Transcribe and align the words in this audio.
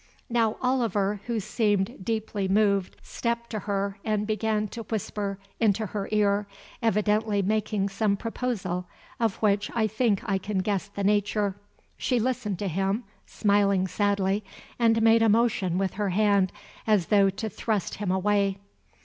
Now 0.31 0.57
Oliver, 0.63 1.21
who 1.27 1.39
seemed 1.39 2.03
deeply 2.03 2.47
moved, 2.47 2.95
stepped 3.03 3.51
to 3.51 3.59
her 3.59 3.99
and 4.03 4.25
began 4.25 4.67
to 4.69 4.81
whisper 4.81 5.37
into 5.59 5.85
her 5.85 6.09
ear, 6.11 6.47
evidently 6.81 7.43
making 7.43 7.87
some 7.89 8.17
proposal 8.17 8.87
of 9.19 9.35
which 9.43 9.69
I 9.75 9.85
think 9.85 10.23
I 10.25 10.39
can 10.39 10.57
guess 10.57 10.87
the 10.87 11.03
nature. 11.03 11.55
She 11.97 12.19
listened 12.19 12.57
to 12.57 12.67
him, 12.67 13.03
smiling 13.27 13.85
sadly, 13.87 14.43
and 14.79 15.03
made 15.03 15.21
a 15.21 15.29
motion 15.29 15.77
with 15.77 15.93
her 15.93 16.09
hand 16.09 16.51
as 16.87 17.05
though 17.13 17.29
to 17.29 17.47
thrust 17.47 17.93
him 17.97 18.09
away. 18.09 18.57